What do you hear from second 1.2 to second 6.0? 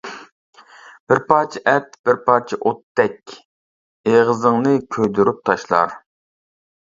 پارچە ئەت بىر پارچە ئوتتەك، ئېغىزىڭنى كۆيدۈرۈپ تاشلار.